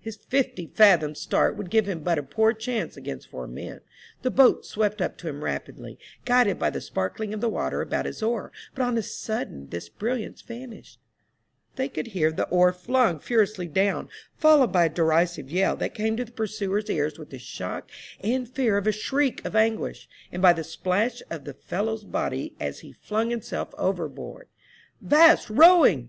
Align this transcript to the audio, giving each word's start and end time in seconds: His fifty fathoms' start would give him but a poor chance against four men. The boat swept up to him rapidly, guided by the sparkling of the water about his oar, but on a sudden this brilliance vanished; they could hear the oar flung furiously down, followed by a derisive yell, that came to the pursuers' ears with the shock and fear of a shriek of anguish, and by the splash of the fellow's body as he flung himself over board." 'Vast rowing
His 0.00 0.16
fifty 0.16 0.66
fathoms' 0.66 1.20
start 1.20 1.56
would 1.56 1.70
give 1.70 1.88
him 1.88 2.00
but 2.00 2.18
a 2.18 2.24
poor 2.24 2.52
chance 2.52 2.96
against 2.96 3.28
four 3.30 3.46
men. 3.46 3.82
The 4.22 4.30
boat 4.32 4.66
swept 4.66 5.00
up 5.00 5.16
to 5.18 5.28
him 5.28 5.44
rapidly, 5.44 5.96
guided 6.24 6.58
by 6.58 6.70
the 6.70 6.80
sparkling 6.80 7.32
of 7.32 7.40
the 7.40 7.48
water 7.48 7.80
about 7.80 8.04
his 8.04 8.20
oar, 8.20 8.50
but 8.74 8.82
on 8.82 8.98
a 8.98 9.02
sudden 9.04 9.68
this 9.68 9.88
brilliance 9.88 10.42
vanished; 10.42 10.98
they 11.76 11.88
could 11.88 12.08
hear 12.08 12.32
the 12.32 12.48
oar 12.48 12.72
flung 12.72 13.20
furiously 13.20 13.68
down, 13.68 14.08
followed 14.36 14.72
by 14.72 14.86
a 14.86 14.88
derisive 14.88 15.52
yell, 15.52 15.76
that 15.76 15.94
came 15.94 16.16
to 16.16 16.24
the 16.24 16.32
pursuers' 16.32 16.90
ears 16.90 17.16
with 17.16 17.30
the 17.30 17.38
shock 17.38 17.88
and 18.18 18.48
fear 18.48 18.76
of 18.76 18.88
a 18.88 18.92
shriek 18.92 19.44
of 19.44 19.54
anguish, 19.54 20.08
and 20.32 20.42
by 20.42 20.52
the 20.52 20.64
splash 20.64 21.22
of 21.30 21.44
the 21.44 21.54
fellow's 21.54 22.02
body 22.02 22.56
as 22.58 22.80
he 22.80 22.90
flung 22.92 23.30
himself 23.30 23.72
over 23.78 24.08
board." 24.08 24.48
'Vast 25.00 25.48
rowing 25.48 26.08